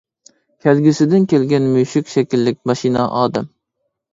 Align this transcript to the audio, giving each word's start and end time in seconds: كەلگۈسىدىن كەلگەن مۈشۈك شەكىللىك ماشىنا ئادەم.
كەلگۈسىدىن 0.65 1.27
كەلگەن 1.33 1.67
مۈشۈك 1.75 2.09
شەكىللىك 2.15 2.59
ماشىنا 2.71 3.07
ئادەم. 3.21 3.51